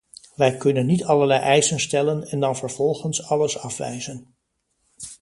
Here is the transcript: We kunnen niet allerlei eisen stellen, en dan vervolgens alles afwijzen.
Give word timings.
We 0.35 0.57
kunnen 0.57 0.85
niet 0.85 1.03
allerlei 1.03 1.39
eisen 1.41 1.79
stellen, 1.79 2.23
en 2.27 2.39
dan 2.39 2.55
vervolgens 2.57 3.23
alles 3.23 3.59
afwijzen. 3.59 4.35